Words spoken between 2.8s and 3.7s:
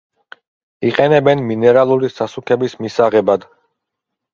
მისაღებად.